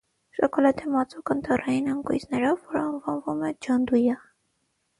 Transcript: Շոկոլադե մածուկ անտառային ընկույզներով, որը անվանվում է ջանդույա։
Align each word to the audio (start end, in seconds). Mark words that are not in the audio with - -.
Շոկոլադե 0.35 0.87
մածուկ 0.93 1.31
անտառային 1.33 1.91
ընկույզներով, 1.93 2.57
որը 2.73 2.83
անվանվում 2.89 3.47
է 3.51 3.55
ջանդույա։ 3.67 4.19